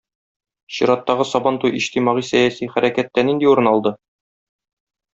[0.77, 3.97] Чираттагы Сабантуй иҗтимагый-сәяси хәрәкәттә нинди урын алды?